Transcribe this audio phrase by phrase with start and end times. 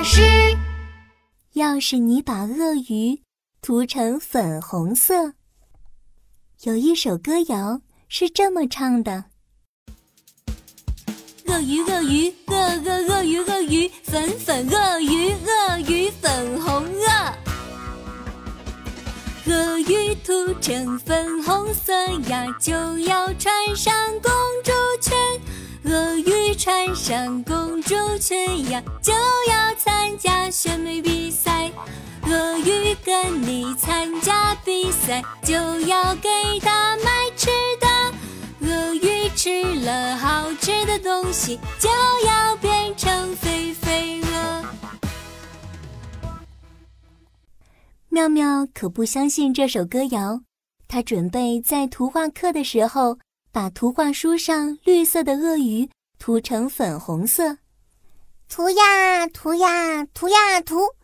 [0.00, 0.22] 师。
[1.54, 3.20] 要是你把鳄鱼
[3.60, 5.32] 涂成粉红色，
[6.62, 9.24] 有一首歌谣是这么唱的：
[11.46, 17.32] 鳄鱼，鳄鱼，鳄鳄鳄鱼，鳄鱼，粉粉鳄鱼，鳄鱼粉红鳄。
[19.44, 21.92] 鳄鱼涂成粉红色
[22.28, 24.30] 呀，就要穿上公
[24.62, 25.12] 主裙。
[25.84, 26.31] 鳄鱼
[26.62, 29.12] 穿上公主裙呀，就
[29.50, 31.68] 要参加选美比赛。
[32.28, 36.28] 鳄鱼跟你参加比赛，就要给
[36.60, 38.68] 它买吃的。
[38.68, 41.88] 鳄鱼吃了好吃的东西，就
[42.28, 44.64] 要变成肥肥鳄。
[48.08, 50.42] 妙妙可不相信这首歌谣，
[50.86, 53.18] 她准备在图画课的时候。
[53.54, 55.86] 把图画书上绿色的鳄鱼
[56.24, 57.58] 涂成粉红色，
[58.48, 60.94] 涂呀涂呀涂呀涂，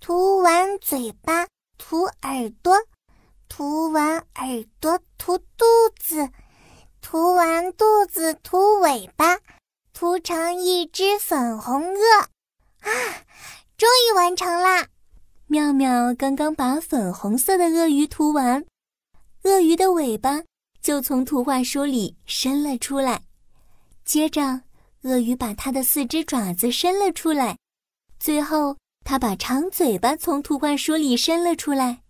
[0.00, 1.46] 涂完嘴巴
[1.78, 2.74] 涂耳朵，
[3.48, 5.64] 涂完耳朵涂肚
[5.96, 6.28] 子，
[7.00, 9.38] 涂完肚子涂尾巴，
[9.92, 12.22] 涂成一只粉红鳄。
[12.80, 12.90] 啊，
[13.78, 14.88] 终于完成啦！
[15.46, 18.64] 妙妙刚刚把粉红色的鳄鱼涂完，
[19.44, 20.42] 鳄鱼的尾巴。
[20.82, 23.22] 就从图画书里伸了出来，
[24.04, 24.62] 接着
[25.02, 27.58] 鳄鱼把它的四只爪子伸了出来，
[28.18, 32.02] 最后它把长嘴巴从图画书里伸了出来。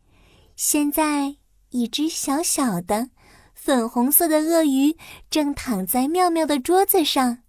[0.57, 1.37] 现在，
[1.71, 3.11] 一只小小的
[3.55, 4.97] 粉红色的鳄鱼
[5.31, 7.43] 正躺在妙妙的桌子上。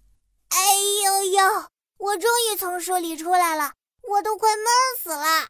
[0.48, 0.58] 哎
[1.04, 1.66] 呦呦！
[1.98, 3.72] 我终于从书里出来了，
[4.08, 4.66] 我都快闷
[5.00, 5.48] 死了。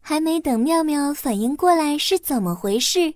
[0.00, 3.14] 还没等妙妙反应过来是怎么回事。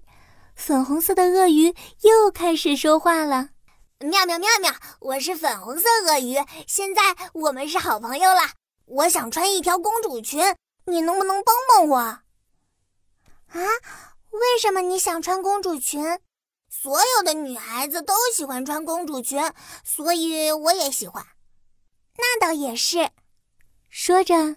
[0.54, 3.48] 粉红色的鳄鱼又开始说话了
[4.02, 6.36] ：“妙妙妙妙，我是粉红色鳄鱼，
[6.66, 7.02] 现在
[7.34, 8.40] 我们是好朋友了。
[8.84, 10.42] 我想穿一条公主裙，
[10.86, 11.96] 你能不能帮帮我？”
[13.46, 13.60] 啊？
[14.30, 16.18] 为什么你想穿公主裙？
[16.68, 19.40] 所有的女孩子都喜欢穿公主裙，
[19.84, 21.24] 所以我也喜欢。
[22.16, 23.10] 那倒也是。
[23.88, 24.56] 说着，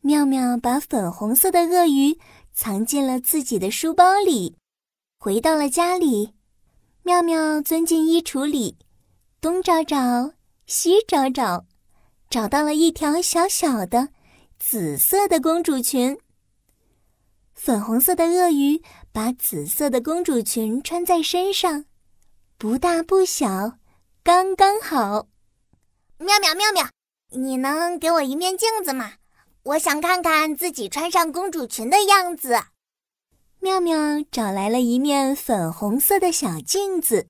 [0.00, 2.18] 妙妙把粉红色的鳄鱼
[2.52, 4.58] 藏进了自己的书包里。
[5.18, 6.34] 回到了家里，
[7.06, 8.78] 妙妙钻进衣橱里，
[9.38, 10.32] 东找找，
[10.66, 11.66] 西找找，
[12.30, 14.08] 找到了一条小小的
[14.58, 16.18] 紫色的公主裙。
[17.52, 18.82] 粉红色的鳄鱼
[19.12, 21.84] 把紫色的公主裙穿在身上，
[22.56, 23.74] 不大不小，
[24.22, 25.28] 刚刚好。
[26.16, 26.88] 妙妙妙妙，
[27.32, 29.12] 你能给我一面镜子吗？
[29.64, 32.58] 我想看看自己穿上公主裙的样子。
[33.64, 37.28] 妙妙找来了一面粉红色的小镜子，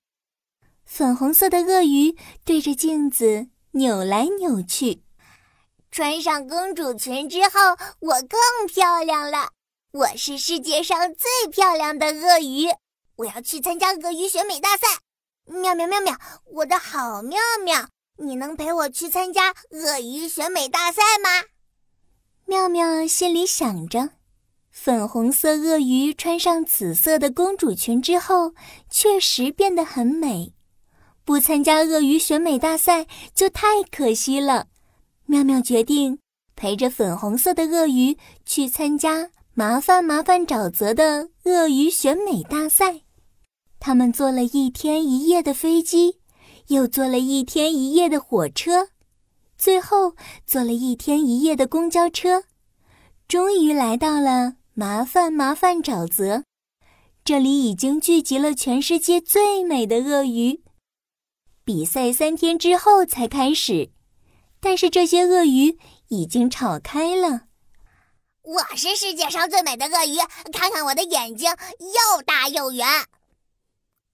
[0.84, 5.04] 粉红色的鳄鱼对着镜子扭来扭去。
[5.92, 9.50] 穿上公主裙之后，我更漂亮了。
[9.92, 12.66] 我是世界上最漂亮的鳄鱼，
[13.14, 14.88] 我要去参加鳄鱼选美大赛。
[15.44, 17.86] 妙妙妙妙，我的好妙妙，
[18.16, 21.30] 你能陪我去参加鳄鱼选美大赛吗？
[22.44, 24.10] 妙妙心里想着。
[24.84, 28.52] 粉红色鳄鱼穿上紫色的公主裙之后，
[28.90, 30.52] 确实变得很美。
[31.24, 34.66] 不参加鳄鱼选美大赛就太可惜了。
[35.24, 36.18] 妙妙决定
[36.54, 43.00] 陪着粉红色的鳄鱼去参加麻烦麻烦沼泽的鳄鱼选美大赛。
[43.80, 46.18] 他们坐了一天一夜的飞机，
[46.66, 48.88] 又坐了一天一夜的火车，
[49.56, 52.44] 最后坐了一天一夜的公交车，
[53.26, 54.56] 终于来到了。
[54.76, 56.42] 麻烦麻烦沼泽，
[57.24, 60.64] 这里已经聚集了全世界最美的鳄鱼。
[61.64, 63.92] 比赛三天之后才开始，
[64.58, 67.42] 但是这些鳄鱼已经吵开了。
[68.42, 70.16] 我是世界上最美的鳄鱼，
[70.52, 72.84] 看看我的眼睛又大又圆。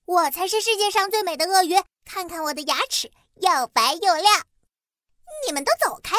[0.04, 4.44] 我才是世界上最美的鳄鱼，看看我的牙齿又白又亮。
[5.46, 6.09] 你们都走开！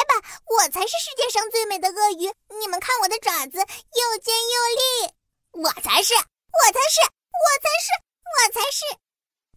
[0.72, 2.32] 才是世界上最美的鳄鱼。
[2.58, 7.92] 你们看我的爪子又尖又利，我才是，我才是，我才是，
[8.24, 8.98] 我才是。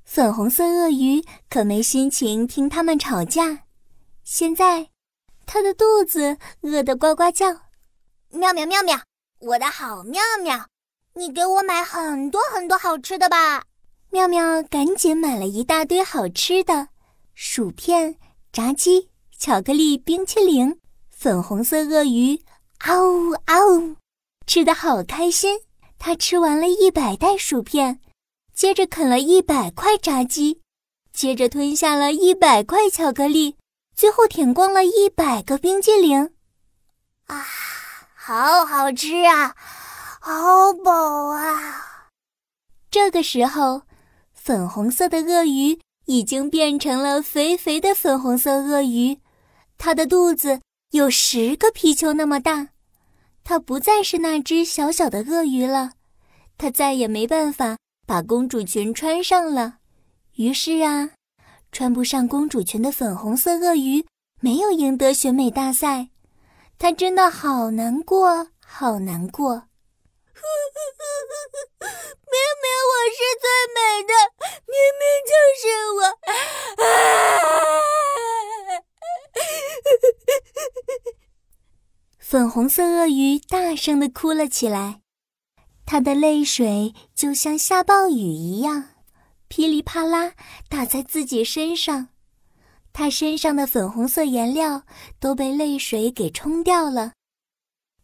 [0.03, 3.63] 粉红色鳄鱼可没心情听他们吵架。
[4.25, 4.89] 现在，
[5.45, 7.47] 它的肚子饿得呱呱叫。
[8.29, 9.01] 妙妙妙妙，
[9.39, 10.67] 我的好妙妙，
[11.13, 13.63] 你给我买很多很多好吃的吧！
[14.09, 16.89] 妙妙赶紧买了一大堆好吃的，
[17.33, 18.19] 薯片、
[18.51, 19.09] 炸鸡。
[19.37, 20.79] 巧克力冰淇淋，
[21.25, 22.39] 粉红色鳄鱼，
[22.81, 23.95] 嗷呜嗷呜，
[24.45, 25.59] 吃的好开心。
[25.97, 27.99] 它吃完了一百袋薯片，
[28.53, 30.61] 接着啃了一百块炸鸡，
[31.11, 33.57] 接着吞下了一百块巧克力，
[33.95, 36.29] 最后舔光了一百个冰激凌。
[37.25, 37.43] 啊，
[38.13, 39.55] 好好吃啊，
[40.21, 42.11] 好饱啊！
[42.91, 43.81] 这个时候，
[44.31, 49.19] 粉红色的鳄鱼已经变成了肥肥的粉红色鳄鱼，
[49.79, 50.61] 它的肚子
[50.95, 52.69] 有十个皮球那么大。
[53.43, 55.91] 它不再是那只小小的鳄鱼了，
[56.57, 57.77] 它再也没办法
[58.07, 59.79] 把公主裙穿上了。
[60.35, 61.11] 于是啊，
[61.69, 64.05] 穿不上公主裙的粉红色鳄鱼
[64.39, 66.11] 没有赢得选美大赛，
[66.79, 69.51] 它真的好难过，好难过。
[72.31, 73.45] 明明我是最
[73.75, 74.13] 美的，
[74.65, 75.99] 明明就是我。
[82.35, 84.99] 粉红色鳄鱼大声地哭了起来，
[85.85, 88.89] 它的泪水就像下暴雨一样，
[89.47, 90.33] 噼里啪啦
[90.67, 92.09] 打在自己身上。
[92.91, 94.83] 它身上的粉红色颜料
[95.17, 97.13] 都被泪水给冲掉了。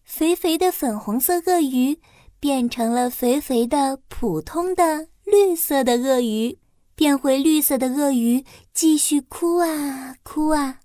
[0.06, 2.00] 肥肥的粉红色鳄鱼
[2.40, 6.58] 变成了肥肥的普通的绿色的鳄鱼，
[6.96, 10.80] 变回绿色的鳄鱼继续哭啊哭啊。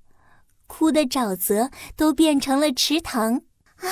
[0.66, 3.42] 哭的沼泽都变成了池塘，
[3.76, 3.88] 啊！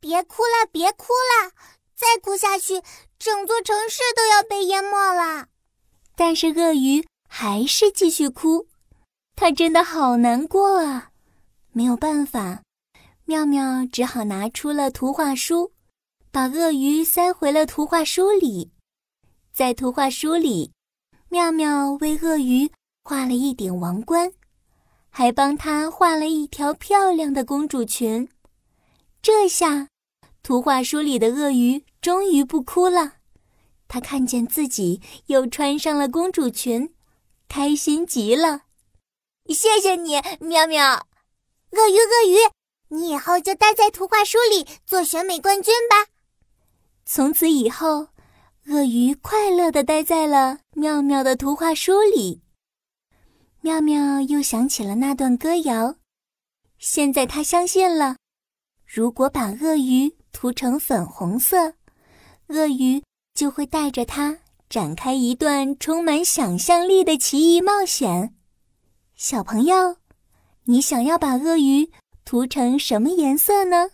[0.00, 1.52] 别哭了，别哭了，
[1.94, 2.82] 再哭下去，
[3.18, 5.48] 整座城市都要被淹没了。
[6.14, 8.68] 但是鳄鱼还是继续哭，
[9.34, 11.10] 它真的好难过啊！
[11.72, 12.62] 没有办法，
[13.24, 15.72] 妙妙只好拿出了图画书，
[16.30, 18.70] 把鳄鱼塞回了图画书里。
[19.52, 20.72] 在图画书里，
[21.28, 22.70] 妙妙为鳄鱼
[23.02, 24.32] 画了一顶王冠。
[25.18, 28.28] 还帮她画了一条漂亮的公主裙，
[29.20, 29.88] 这下，
[30.44, 33.14] 图画书里的鳄鱼终于不哭了。
[33.88, 36.94] 他看见自己又穿上了公主裙，
[37.48, 38.60] 开心极了。
[39.48, 41.08] 谢谢你，喵喵。
[41.72, 42.36] 鳄鱼，鳄鱼，
[42.90, 46.12] 你以后就待在图画书里做选美冠军吧。
[47.04, 48.10] 从此以后，
[48.68, 52.40] 鳄鱼快乐地待在了妙妙的图画书里。
[53.60, 55.96] 妙妙又想起了那段歌谣，
[56.78, 58.16] 现在她相信了：
[58.86, 61.74] 如果把鳄鱼涂成粉红色，
[62.46, 63.02] 鳄鱼
[63.34, 64.38] 就会带着它
[64.68, 68.34] 展开一段充满想象力的奇异冒险。
[69.16, 69.96] 小朋友，
[70.64, 71.90] 你想要把鳄鱼
[72.24, 73.90] 涂成什么颜色呢？